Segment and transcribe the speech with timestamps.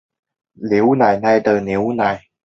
[0.03, 2.19] 内为股票代码